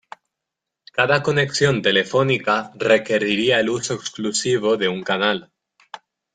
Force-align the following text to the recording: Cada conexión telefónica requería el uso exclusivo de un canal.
Cada 0.97 1.21
conexión 1.21 1.83
telefónica 1.83 2.71
requería 2.73 3.59
el 3.59 3.69
uso 3.69 3.93
exclusivo 3.93 4.75
de 4.75 4.87
un 4.87 5.03
canal. 5.03 5.51